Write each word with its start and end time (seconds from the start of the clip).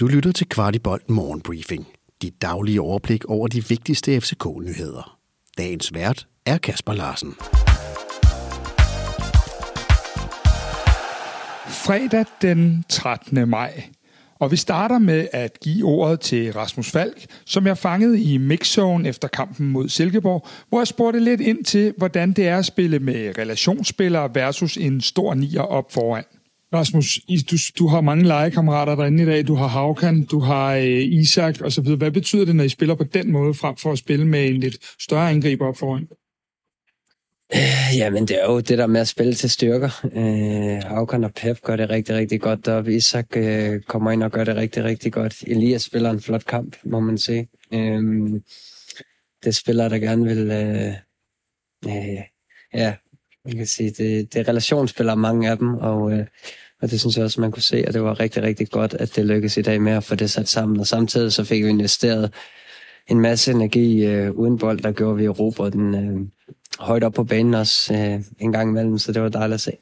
Du 0.00 0.06
lytter 0.06 0.32
til 0.32 0.48
Kvartibolt 0.48 1.10
Morgenbriefing. 1.10 1.86
Dit 2.22 2.42
daglige 2.42 2.80
overblik 2.80 3.24
over 3.24 3.48
de 3.48 3.68
vigtigste 3.68 4.20
FCK-nyheder. 4.20 5.18
Dagens 5.58 5.94
vært 5.94 6.26
er 6.46 6.58
Kasper 6.58 6.92
Larsen. 6.92 7.34
Fredag 11.68 12.26
den 12.42 12.84
13. 12.88 13.48
maj. 13.48 13.82
Og 14.38 14.50
vi 14.50 14.56
starter 14.56 14.98
med 14.98 15.28
at 15.32 15.60
give 15.60 15.86
ordet 15.86 16.20
til 16.20 16.52
Rasmus 16.52 16.90
Falk, 16.90 17.26
som 17.46 17.66
jeg 17.66 17.78
fangede 17.78 18.22
i 18.22 18.38
mixzone 18.38 19.08
efter 19.08 19.28
kampen 19.28 19.68
mod 19.68 19.88
Silkeborg, 19.88 20.46
hvor 20.68 20.80
jeg 20.80 20.86
spurgte 20.86 21.20
lidt 21.20 21.40
ind 21.40 21.64
til, 21.64 21.94
hvordan 21.96 22.32
det 22.32 22.48
er 22.48 22.58
at 22.58 22.66
spille 22.66 22.98
med 22.98 23.38
relationsspillere 23.38 24.34
versus 24.34 24.76
en 24.76 25.00
stor 25.00 25.34
nier 25.34 25.62
op 25.62 25.92
foran. 25.92 26.24
Rasmus, 26.74 27.20
du, 27.50 27.56
du 27.78 27.88
har 27.88 28.00
mange 28.00 28.24
legekammerater 28.24 28.94
derinde 28.94 29.22
i 29.22 29.26
dag. 29.26 29.46
Du 29.46 29.54
har 29.54 29.66
Havkan, 29.66 30.24
du 30.24 30.38
har 30.38 30.74
øh, 30.74 31.02
Isak 31.02 31.60
osv. 31.60 31.94
Hvad 31.96 32.10
betyder 32.10 32.44
det, 32.44 32.56
når 32.56 32.64
I 32.64 32.68
spiller 32.68 32.94
på 32.94 33.04
den 33.04 33.32
måde, 33.32 33.54
frem 33.54 33.76
for 33.76 33.92
at 33.92 33.98
spille 33.98 34.26
med 34.26 34.48
en 34.48 34.60
lidt 34.60 34.76
større 35.00 35.30
angriber 35.30 35.66
op 35.66 35.76
foran? 35.76 36.08
Øh, 37.54 37.98
jamen, 37.98 38.28
det 38.28 38.42
er 38.42 38.52
jo 38.52 38.60
det 38.60 38.78
der 38.78 38.86
med 38.86 39.00
at 39.00 39.08
spille 39.08 39.34
til 39.34 39.50
styrker. 39.50 39.90
Øh, 40.04 40.82
Havkan 40.82 41.24
og 41.24 41.34
Pep 41.34 41.62
gør 41.62 41.76
det 41.76 41.90
rigtig, 41.90 42.14
rigtig 42.14 42.40
godt 42.40 42.66
deroppe. 42.66 42.94
Isak 42.94 43.26
øh, 43.36 43.80
kommer 43.82 44.10
ind 44.10 44.22
og 44.22 44.32
gør 44.32 44.44
det 44.44 44.56
rigtig, 44.56 44.84
rigtig 44.84 45.12
godt. 45.12 45.42
Elias 45.46 45.82
spiller 45.82 46.10
en 46.10 46.20
flot 46.20 46.44
kamp, 46.44 46.76
må 46.84 47.00
man 47.00 47.18
sige. 47.18 47.48
Øh, 47.72 48.02
det 49.44 49.54
spiller 49.54 49.88
der 49.88 49.98
gerne 49.98 50.24
vil... 50.24 50.50
Øh, 50.50 50.94
øh, 51.86 52.22
ja, 52.74 52.94
man 53.44 53.56
kan 53.56 53.66
sige, 53.66 53.90
det, 53.90 54.34
det 54.34 54.40
er 54.40 54.48
relationsspillere, 54.48 55.16
mange 55.16 55.50
af 55.50 55.58
dem, 55.58 55.74
og, 55.74 56.12
øh, 56.12 56.26
og 56.84 56.90
det 56.90 57.00
synes 57.00 57.16
jeg 57.16 57.24
også, 57.24 57.40
man 57.40 57.52
kunne 57.52 57.62
se, 57.62 57.84
at 57.86 57.94
det 57.94 58.02
var 58.02 58.20
rigtig, 58.20 58.42
rigtig 58.42 58.70
godt, 58.70 58.94
at 58.94 59.16
det 59.16 59.26
lykkedes 59.26 59.56
i 59.56 59.62
dag 59.62 59.82
med 59.82 59.92
at 59.92 60.04
få 60.04 60.14
det 60.14 60.30
sat 60.30 60.48
sammen. 60.48 60.80
Og 60.80 60.86
samtidig 60.86 61.32
så 61.32 61.44
fik 61.44 61.64
vi 61.64 61.68
investeret 61.68 62.32
en 63.08 63.20
masse 63.20 63.52
energi 63.52 64.06
øh, 64.06 64.30
uden 64.30 64.58
bold, 64.58 64.80
der 64.80 64.92
gjorde 64.92 65.16
vi 65.16 65.24
Europa 65.24 65.70
den 65.70 65.94
øh, 65.94 66.26
højt 66.78 67.04
op 67.04 67.12
på 67.12 67.24
banen 67.24 67.54
også 67.54 67.94
øh, 67.94 68.20
en 68.38 68.52
gang 68.52 68.70
imellem, 68.70 68.98
så 68.98 69.12
det 69.12 69.22
var 69.22 69.28
dejligt 69.28 69.54
at 69.54 69.60
se. 69.60 69.72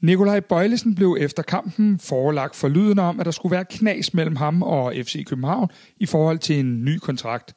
Nikolaj 0.00 0.40
Bøjlesen 0.40 0.94
blev 0.94 1.16
efter 1.20 1.42
kampen 1.42 1.98
forelagt 1.98 2.56
for 2.56 2.68
lyden 2.68 2.98
om, 2.98 3.20
at 3.20 3.26
der 3.26 3.32
skulle 3.32 3.54
være 3.54 3.64
knas 3.70 4.14
mellem 4.14 4.36
ham 4.36 4.62
og 4.62 4.94
FC 5.02 5.24
København 5.24 5.68
i 5.96 6.06
forhold 6.06 6.38
til 6.38 6.58
en 6.58 6.84
ny 6.84 6.98
kontrakt. 6.98 7.54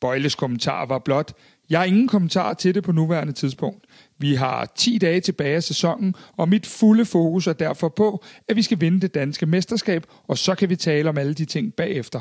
Bøjles 0.00 0.34
kommentar 0.34 0.86
var 0.86 0.98
blot, 0.98 1.32
jeg 1.70 1.80
har 1.80 1.84
ingen 1.84 2.08
kommentar 2.08 2.54
til 2.54 2.74
det 2.74 2.84
på 2.84 2.92
nuværende 2.92 3.32
tidspunkt. 3.32 3.84
Vi 4.18 4.34
har 4.34 4.72
10 4.76 4.98
dage 4.98 5.20
tilbage 5.20 5.56
af 5.56 5.62
sæsonen, 5.62 6.14
og 6.36 6.48
mit 6.48 6.66
fulde 6.66 7.04
fokus 7.04 7.46
er 7.46 7.52
derfor 7.52 7.88
på, 7.88 8.24
at 8.48 8.56
vi 8.56 8.62
skal 8.62 8.80
vinde 8.80 9.00
det 9.00 9.14
danske 9.14 9.46
mesterskab, 9.46 10.06
og 10.28 10.38
så 10.38 10.54
kan 10.54 10.68
vi 10.68 10.76
tale 10.76 11.08
om 11.08 11.18
alle 11.18 11.34
de 11.34 11.44
ting 11.44 11.74
bagefter. 11.74 12.20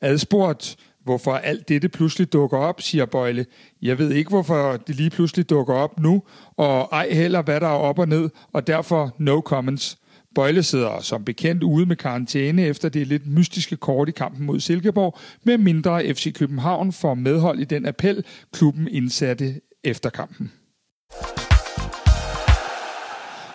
Adspurgt, 0.00 0.76
hvorfor 1.04 1.34
alt 1.34 1.68
dette 1.68 1.88
pludselig 1.88 2.32
dukker 2.32 2.58
op, 2.58 2.80
siger 2.80 3.06
Bøjle. 3.06 3.46
Jeg 3.82 3.98
ved 3.98 4.12
ikke, 4.12 4.28
hvorfor 4.28 4.76
det 4.76 4.94
lige 4.96 5.10
pludselig 5.10 5.50
dukker 5.50 5.74
op 5.74 6.00
nu, 6.00 6.22
og 6.56 6.88
ej 6.92 7.08
heller, 7.10 7.42
hvad 7.42 7.60
der 7.60 7.66
er 7.66 7.70
op 7.70 7.98
og 7.98 8.08
ned, 8.08 8.30
og 8.52 8.66
derfor 8.66 9.14
no 9.18 9.40
comments. 9.40 9.98
Bøjle 10.38 10.62
sidder 10.62 11.00
som 11.00 11.24
bekendt 11.24 11.62
ude 11.62 11.86
med 11.86 11.96
karantæne 11.96 12.62
efter 12.62 12.88
det 12.88 13.06
lidt 13.06 13.26
mystiske 13.26 13.76
kort 13.76 14.08
i 14.08 14.12
kampen 14.12 14.46
mod 14.46 14.60
Silkeborg, 14.60 15.18
med 15.44 15.58
mindre 15.58 16.14
FC 16.14 16.34
København 16.34 16.92
får 16.92 17.14
medhold 17.14 17.58
i 17.58 17.64
den 17.64 17.86
appel, 17.86 18.24
klubben 18.52 18.88
indsatte 18.88 19.60
efter 19.84 20.10
kampen. 20.10 20.52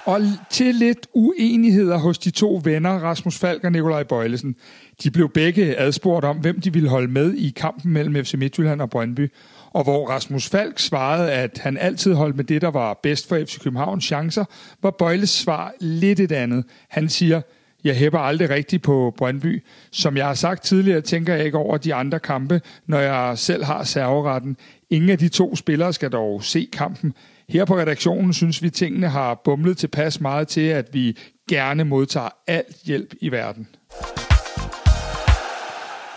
Og 0.06 0.22
til 0.52 0.76
lidt 0.76 1.08
uenigheder 1.14 1.98
hos 1.98 2.18
de 2.18 2.32
to 2.32 2.62
venner, 2.64 2.90
Rasmus 2.90 3.38
Falk 3.38 3.64
og 3.64 3.72
Nikolaj 3.72 4.04
Bøjlesen. 4.04 4.56
De 5.04 5.12
blev 5.12 5.30
begge 5.30 5.80
adspurgt 5.80 6.26
om, 6.26 6.38
hvem 6.38 6.62
de 6.62 6.74
ville 6.74 6.90
holde 6.90 7.12
med 7.12 7.34
i 7.34 7.50
kampen 7.50 7.94
mellem 7.94 8.26
FC 8.26 8.34
Midtjylland 8.34 8.82
og 8.82 8.90
Brøndby. 8.90 9.32
Og 9.74 9.84
hvor 9.84 10.10
Rasmus 10.10 10.50
Falk 10.50 10.80
svarede, 10.80 11.32
at 11.32 11.60
han 11.64 11.78
altid 11.78 12.14
holdt 12.14 12.36
med 12.36 12.44
det, 12.44 12.62
der 12.62 12.72
var 12.72 13.00
bedst 13.04 13.28
for 13.28 13.38
FC 13.46 13.60
Københavns 13.60 14.06
chancer, 14.06 14.46
var 14.82 14.92
Bøjles 14.92 15.30
svar 15.30 15.74
lidt 15.80 16.20
et 16.20 16.32
andet. 16.32 16.66
Han 16.90 17.10
siger, 17.10 17.42
jeg 17.84 17.96
hæpper 17.96 18.20
aldrig 18.20 18.50
rigtigt 18.50 18.84
på 18.84 19.14
Brøndby. 19.18 19.64
Som 19.92 20.18
jeg 20.18 20.26
har 20.26 20.34
sagt 20.34 20.64
tidligere, 20.64 21.02
tænker 21.02 21.36
jeg 21.36 21.46
ikke 21.46 21.58
over 21.58 21.78
de 21.78 21.94
andre 21.94 22.20
kampe, 22.20 22.62
når 22.88 23.00
jeg 23.00 23.38
selv 23.38 23.64
har 23.64 23.84
serveretten. 23.84 24.58
Ingen 24.90 25.10
af 25.10 25.18
de 25.18 25.28
to 25.28 25.56
spillere 25.56 25.94
skal 25.94 26.12
dog 26.12 26.44
se 26.44 26.70
kampen. 26.74 27.14
Her 27.50 27.66
på 27.66 27.78
redaktionen 27.78 28.34
synes 28.34 28.64
vi, 28.64 28.70
tingene 28.70 29.10
har 29.10 29.42
bumlet 29.44 29.78
tilpas 29.78 30.22
meget 30.22 30.48
til, 30.48 30.62
at 30.62 30.94
vi 30.94 31.18
gerne 31.50 31.84
modtager 31.84 32.30
alt 32.48 32.76
hjælp 32.86 33.14
i 33.22 33.32
verden. 33.32 33.68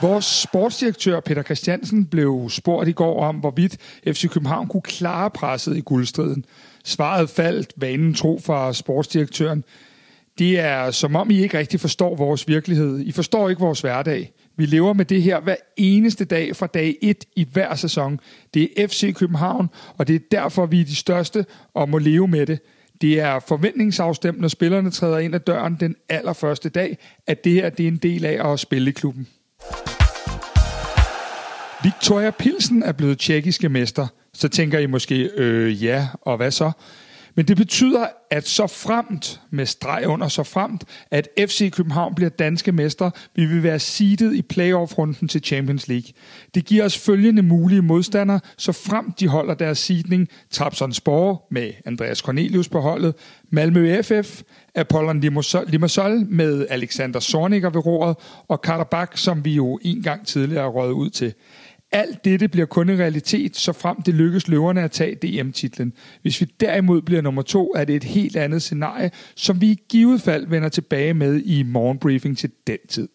Vores 0.01 0.25
sportsdirektør 0.25 1.21
Peter 1.21 1.43
Christiansen 1.43 2.05
blev 2.05 2.47
spurgt 2.51 2.89
i 2.89 2.93
går 2.93 3.25
om, 3.25 3.37
hvorvidt 3.37 3.77
FC 4.07 4.29
København 4.29 4.69
kunne 4.69 4.83
klare 4.83 5.31
presset 5.31 5.77
i 5.77 5.81
guldstriden. 5.81 6.45
Svaret 6.85 7.31
faldt 7.31 7.73
vanen 7.77 8.15
tro 8.15 8.41
fra 8.45 8.73
sportsdirektøren. 8.73 9.65
Det 10.39 10.59
er 10.59 10.91
som 10.91 11.17
om 11.17 11.31
I 11.31 11.43
ikke 11.43 11.59
rigtig 11.59 11.81
forstår 11.81 12.17
vores 12.17 12.49
virkelighed. 12.49 13.01
I 13.01 13.13
forstår 13.13 13.49
ikke 13.49 13.61
vores 13.61 13.81
hverdag. 13.81 14.33
Vi 14.57 14.67
lever 14.67 14.93
med 14.93 15.05
det 15.05 15.23
her 15.23 15.41
hver 15.41 15.57
eneste 15.77 16.25
dag 16.25 16.57
fra 16.57 16.67
dag 16.67 16.97
1 17.03 17.25
i 17.37 17.47
hver 17.53 17.75
sæson. 17.75 18.21
Det 18.55 18.71
er 18.77 18.87
FC 18.87 19.15
København, 19.15 19.69
og 19.99 20.09
det 20.09 20.15
er 20.15 20.21
derfor, 20.31 20.67
vi 20.67 20.81
er 20.81 20.85
de 20.85 20.97
største 20.97 21.47
og 21.75 21.89
må 21.89 21.99
leve 21.99 22.29
med 22.29 22.47
det. 22.47 22.61
Det 23.01 23.21
er 23.21 23.41
forventningsafstemt, 23.49 24.41
når 24.41 24.49
spillerne 24.49 24.91
træder 24.91 25.19
ind 25.19 25.35
ad 25.35 25.41
døren 25.41 25.77
den 25.81 25.97
allerførste 26.09 26.69
dag, 26.69 26.99
at 27.27 27.45
det 27.45 27.53
her 27.53 27.71
det 27.71 27.85
er 27.85 27.89
en 27.89 27.97
del 27.97 28.25
af 28.25 28.53
at 28.53 28.61
spille 28.61 28.91
i 28.91 28.93
klubben. 28.93 29.29
Victoria 31.83 32.31
Pilsen 32.31 32.83
er 32.83 32.93
blevet 32.93 33.19
tjekkiske 33.19 33.69
mester. 33.69 34.07
Så 34.35 34.49
tænker 34.49 34.79
I 34.79 34.87
måske, 34.87 35.31
øh, 35.37 35.85
ja, 35.85 36.09
og 36.23 36.37
hvad 36.37 36.51
så? 36.51 36.71
Men 37.37 37.49
det 37.49 37.57
betyder, 37.57 38.07
at 38.31 38.47
så 38.47 38.67
fremt, 38.67 39.41
med 39.51 39.67
streg 39.67 40.07
under 40.07 40.29
så 40.29 40.43
fremt, 40.43 40.85
at 41.11 41.29
FC 41.39 41.73
København 41.73 42.15
bliver 42.15 42.29
danske 42.29 42.73
mester, 42.73 43.11
vi 43.35 43.47
vil 43.47 43.63
være 43.63 43.79
seedet 43.79 44.35
i 44.35 44.43
playoff-runden 44.43 45.29
til 45.29 45.45
Champions 45.45 45.89
League. 45.89 46.13
Det 46.55 46.65
giver 46.65 46.85
os 46.85 46.99
følgende 46.99 47.43
mulige 47.43 47.83
modstandere, 47.83 48.41
så 48.57 48.73
fremt 48.73 49.21
de 49.21 49.29
holder 49.29 49.55
deres 49.55 49.79
seedning. 49.79 50.29
Trabzonspor 50.51 51.47
med 51.51 51.73
Andreas 51.85 52.19
Cornelius 52.19 52.69
på 52.69 52.81
holdet, 52.81 53.15
Malmø 53.51 54.03
FF, 54.03 54.43
Apollon 54.75 55.21
Limassol 55.67 56.27
med 56.29 56.67
Alexander 56.71 57.21
Zorniger 57.21 57.71
ved 57.71 57.87
roret, 57.87 58.17
og 58.49 58.61
Karabakh, 58.63 59.17
som 59.17 59.45
vi 59.45 59.55
jo 59.55 59.79
en 59.83 60.03
gang 60.03 60.27
tidligere 60.27 60.67
røget 60.67 60.93
ud 60.93 61.11
til. 61.11 61.35
Alt 61.97 62.25
dette 62.25 62.49
bliver 62.49 62.67
kun 62.67 62.91
en 62.91 62.99
realitet, 62.99 63.57
så 63.57 63.73
frem 63.73 64.03
det 64.03 64.15
lykkes 64.15 64.49
løverne 64.49 64.83
at 64.83 64.91
tage 64.91 65.15
DM-titlen. 65.15 65.93
Hvis 66.23 66.41
vi 66.41 66.47
derimod 66.61 67.03
bliver 67.03 67.23
nummer 67.23 67.43
to, 67.43 67.73
er 67.77 67.85
det 67.85 67.97
et 67.97 68.05
helt 68.05 68.37
andet 68.37 68.63
scenarie, 68.63 69.11
som 69.35 69.61
vi 69.61 69.71
i 69.71 69.83
givet 69.89 70.21
fald 70.21 70.47
vender 70.47 70.69
tilbage 70.69 71.15
med 71.15 71.43
i 71.45 71.63
morgenbriefing 71.63 72.39
til 72.39 72.51
den 72.67 72.79
tid. 72.89 73.09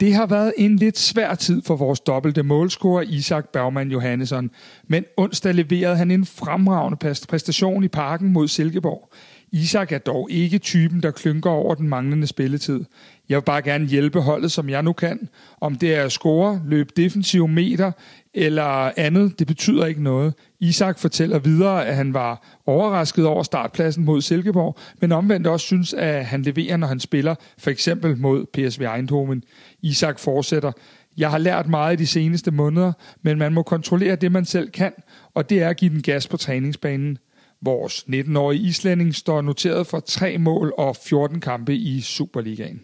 Det 0.00 0.14
har 0.14 0.26
været 0.26 0.52
en 0.56 0.76
lidt 0.76 0.98
svær 0.98 1.34
tid 1.34 1.62
for 1.62 1.76
vores 1.76 2.00
dobbelte 2.00 2.42
målscorer 2.42 3.02
Isak 3.02 3.48
Bergman 3.52 3.90
Johannesson, 3.90 4.50
men 4.88 5.04
onsdag 5.16 5.54
leverede 5.54 5.96
han 5.96 6.10
en 6.10 6.26
fremragende 6.26 7.16
præstation 7.28 7.84
i 7.84 7.88
parken 7.88 8.32
mod 8.32 8.48
Silkeborg. 8.48 9.12
Isak 9.52 9.92
er 9.92 9.98
dog 9.98 10.30
ikke 10.30 10.58
typen, 10.58 11.02
der 11.02 11.10
klynker 11.10 11.50
over 11.50 11.74
den 11.74 11.88
manglende 11.88 12.26
spilletid. 12.26 12.84
Jeg 13.28 13.36
vil 13.36 13.42
bare 13.42 13.62
gerne 13.62 13.86
hjælpe 13.86 14.20
holdet, 14.20 14.52
som 14.52 14.68
jeg 14.68 14.82
nu 14.82 14.92
kan. 14.92 15.28
Om 15.60 15.74
det 15.74 15.94
er 15.94 16.02
at 16.02 16.12
score, 16.12 16.62
løbe 16.64 16.92
defensive 16.96 17.48
meter 17.48 17.92
eller 18.34 18.92
andet, 18.96 19.38
det 19.38 19.46
betyder 19.46 19.86
ikke 19.86 20.02
noget. 20.02 20.34
Isak 20.60 20.98
fortæller 20.98 21.38
videre, 21.38 21.86
at 21.86 21.96
han 21.96 22.14
var 22.14 22.58
overrasket 22.66 23.26
over 23.26 23.42
startpladsen 23.42 24.04
mod 24.04 24.20
Silkeborg, 24.20 24.78
men 25.00 25.12
omvendt 25.12 25.46
også 25.46 25.66
synes, 25.66 25.94
at 25.94 26.26
han 26.26 26.42
leverer, 26.42 26.76
når 26.76 26.86
han 26.86 27.00
spiller, 27.00 27.34
for 27.58 27.70
eksempel 27.70 28.16
mod 28.16 28.46
PSV 28.46 28.82
Eindhoven. 28.82 29.42
Isak 29.82 30.18
fortsætter, 30.18 30.72
jeg 31.16 31.30
har 31.30 31.38
lært 31.38 31.68
meget 31.68 32.00
i 32.00 32.02
de 32.02 32.06
seneste 32.06 32.50
måneder, 32.50 32.92
men 33.22 33.38
man 33.38 33.52
må 33.52 33.62
kontrollere 33.62 34.16
det, 34.16 34.32
man 34.32 34.44
selv 34.44 34.70
kan, 34.70 34.92
og 35.34 35.50
det 35.50 35.62
er 35.62 35.68
at 35.68 35.76
give 35.76 35.90
den 35.90 36.02
gas 36.02 36.28
på 36.28 36.36
træningsbanen. 36.36 37.18
Vores 37.60 38.04
19-årige 38.08 38.62
islænding 38.62 39.14
står 39.14 39.42
noteret 39.42 39.86
for 39.86 40.00
tre 40.00 40.38
mål 40.38 40.74
og 40.78 40.96
14 40.96 41.40
kampe 41.40 41.76
i 41.76 42.00
Superligaen. 42.00 42.80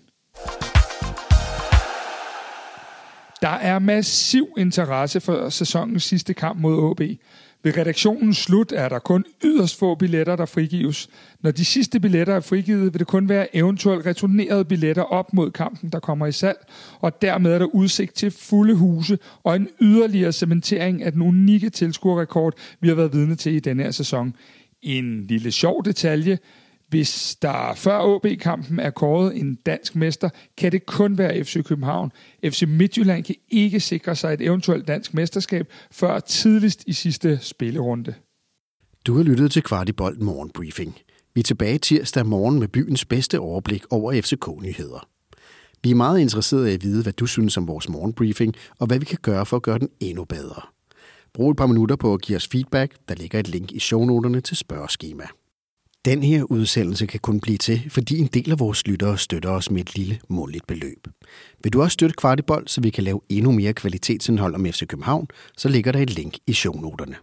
Der 3.42 3.48
er 3.48 3.78
massiv 3.78 4.48
interesse 4.58 5.20
for 5.20 5.48
sæsonens 5.48 6.02
sidste 6.02 6.34
kamp 6.34 6.60
mod 6.60 6.90
AB. 6.90 7.00
Ved 7.64 7.76
redaktionens 7.76 8.38
slut 8.38 8.72
er 8.72 8.88
der 8.88 8.98
kun 8.98 9.24
yderst 9.44 9.78
få 9.78 9.94
billetter, 9.94 10.36
der 10.36 10.46
frigives. 10.46 11.08
Når 11.40 11.50
de 11.50 11.64
sidste 11.64 12.00
billetter 12.00 12.34
er 12.34 12.40
frigivet, 12.40 12.92
vil 12.92 12.98
det 12.98 13.06
kun 13.06 13.28
være 13.28 13.56
eventuelt 13.56 14.06
returnerede 14.06 14.64
billetter 14.64 15.02
op 15.02 15.32
mod 15.32 15.50
kampen, 15.50 15.90
der 15.90 15.98
kommer 15.98 16.26
i 16.26 16.32
salg, 16.32 16.58
og 17.00 17.22
dermed 17.22 17.52
er 17.52 17.58
der 17.58 17.66
udsigt 17.66 18.14
til 18.14 18.30
fulde 18.30 18.74
huse 18.74 19.18
og 19.44 19.56
en 19.56 19.68
yderligere 19.80 20.32
cementering 20.32 21.02
af 21.02 21.12
den 21.12 21.22
unikke 21.22 21.70
tilskuerrekord, 21.70 22.54
vi 22.80 22.88
har 22.88 22.94
været 22.94 23.12
vidne 23.12 23.34
til 23.34 23.52
i 23.52 23.60
denne 23.60 23.82
her 23.82 23.90
sæson. 23.90 24.34
En 24.82 25.24
lille 25.26 25.52
sjov 25.52 25.84
detalje. 25.84 26.38
Hvis 26.88 27.36
der 27.42 27.74
før 27.74 27.98
OB-kampen 27.98 28.80
er 28.80 28.90
kåret 28.90 29.36
en 29.36 29.54
dansk 29.54 29.96
mester, 29.96 30.28
kan 30.58 30.72
det 30.72 30.86
kun 30.86 31.18
være 31.18 31.44
FC 31.44 31.64
København. 31.64 32.12
FC 32.44 32.62
Midtjylland 32.68 33.24
kan 33.24 33.34
ikke 33.48 33.80
sikre 33.80 34.16
sig 34.16 34.34
et 34.34 34.40
eventuelt 34.40 34.88
dansk 34.88 35.14
mesterskab 35.14 35.72
før 35.90 36.20
tidligst 36.20 36.84
i 36.86 36.92
sidste 36.92 37.38
spillerunde. 37.42 38.14
Du 39.06 39.16
har 39.16 39.22
lyttet 39.22 39.52
til 39.52 39.62
Kvartibolt 39.62 40.22
Morgenbriefing. 40.22 40.98
Vi 41.34 41.40
er 41.40 41.42
tilbage 41.42 41.78
tirsdag 41.78 42.26
morgen 42.26 42.58
med 42.58 42.68
byens 42.68 43.04
bedste 43.04 43.40
overblik 43.40 43.84
over 43.90 44.20
FCK-nyheder. 44.22 45.08
Vi 45.82 45.90
er 45.90 45.94
meget 45.94 46.20
interesserede 46.20 46.70
i 46.70 46.74
at 46.74 46.82
vide, 46.82 47.02
hvad 47.02 47.12
du 47.12 47.26
synes 47.26 47.56
om 47.56 47.68
vores 47.68 47.88
morgenbriefing, 47.88 48.54
og 48.78 48.86
hvad 48.86 48.98
vi 48.98 49.04
kan 49.04 49.18
gøre 49.22 49.46
for 49.46 49.56
at 49.56 49.62
gøre 49.62 49.78
den 49.78 49.88
endnu 50.00 50.24
bedre. 50.24 50.62
Brug 51.34 51.50
et 51.50 51.56
par 51.56 51.66
minutter 51.66 51.96
på 51.96 52.14
at 52.14 52.22
give 52.22 52.36
os 52.36 52.48
feedback. 52.48 52.96
Der 53.08 53.14
ligger 53.14 53.38
et 53.38 53.48
link 53.48 53.72
i 53.72 53.78
shownoterne 53.78 54.40
til 54.40 54.56
spørgeskema. 54.56 55.24
Den 56.04 56.22
her 56.22 56.42
udsendelse 56.42 57.06
kan 57.06 57.20
kun 57.20 57.40
blive 57.40 57.58
til, 57.58 57.90
fordi 57.90 58.18
en 58.18 58.26
del 58.26 58.50
af 58.50 58.60
vores 58.60 58.86
lyttere 58.86 59.18
støtter 59.18 59.50
os 59.50 59.70
med 59.70 59.80
et 59.80 59.96
lille 59.96 60.20
måligt 60.28 60.66
beløb. 60.66 61.08
Vil 61.64 61.72
du 61.72 61.82
også 61.82 61.94
støtte 61.94 62.14
Kvartibold, 62.18 62.68
så 62.68 62.80
vi 62.80 62.90
kan 62.90 63.04
lave 63.04 63.20
endnu 63.28 63.52
mere 63.52 63.72
kvalitetsindhold 63.72 64.54
om 64.54 64.66
FC 64.66 64.86
København, 64.86 65.26
så 65.56 65.68
ligger 65.68 65.92
der 65.92 66.00
et 66.00 66.10
link 66.10 66.34
i 66.46 66.52
shownoterne. 66.52 67.16